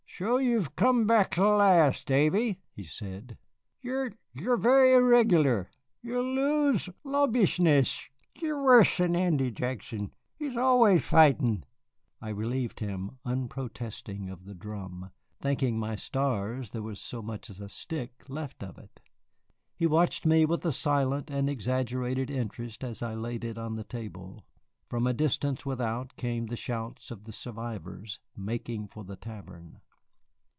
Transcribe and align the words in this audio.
"Sho 0.23 0.37
you've 0.37 0.75
come 0.75 1.07
back 1.07 1.35
at 1.39 1.41
lasht, 1.41 2.05
Davy," 2.05 2.61
he 2.75 2.83
said. 2.83 3.39
"You're 3.81 4.11
you're 4.35 4.55
very 4.57 4.93
irregular. 4.93 5.71
You'll 6.03 6.35
lose 6.35 6.87
law 7.03 7.25
bishness. 7.25 8.07
Y 8.35 8.41
you're 8.49 8.61
worse'n 8.63 9.15
Andy 9.15 9.49
Jackson 9.49 10.11
he's 10.37 10.55
always 10.55 11.03
fightin'." 11.03 11.65
I 12.21 12.29
relieved 12.29 12.81
him, 12.81 13.17
unprotesting, 13.25 14.29
of 14.29 14.45
the 14.45 14.53
drum, 14.53 15.09
thanking 15.39 15.79
my 15.79 15.95
stars 15.95 16.69
there 16.69 16.83
was 16.83 17.01
so 17.01 17.23
much 17.23 17.49
as 17.49 17.59
a 17.59 17.67
stick 17.67 18.23
left 18.27 18.61
of 18.61 18.77
it. 18.77 18.99
He 19.75 19.87
watched 19.87 20.27
me 20.27 20.45
with 20.45 20.63
a 20.67 20.71
silent 20.71 21.31
and 21.31 21.49
exaggerated 21.49 22.29
interest 22.29 22.83
as 22.83 23.01
I 23.01 23.15
laid 23.15 23.43
it 23.43 23.57
on 23.57 23.75
the 23.75 23.83
table. 23.83 24.45
From 24.87 25.07
a 25.07 25.13
distance 25.13 25.65
without 25.65 26.15
came 26.15 26.45
the 26.45 26.55
shouts 26.57 27.09
of 27.09 27.25
the 27.25 27.31
survivors 27.33 28.19
making 28.37 28.87
for 28.89 29.03
the 29.03 29.15
tavern. 29.15 29.79